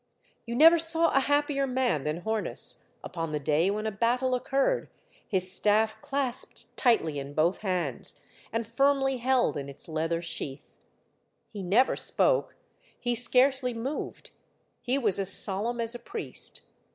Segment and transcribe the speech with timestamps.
[0.47, 4.89] You never saw a happier man than Hornus upon the day when a battle occurred,
[5.27, 8.19] his staff clasped tightly in both hands,
[8.51, 10.75] and firmly held in its leather sheath.
[11.51, 12.55] He never spoke,
[12.99, 14.31] he scarcely moved.
[14.81, 16.61] He was as solemn as a priest.